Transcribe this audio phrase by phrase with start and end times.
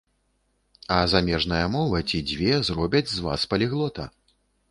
[0.95, 4.09] А замежная мова ці дзве зробяць з вас паліглота.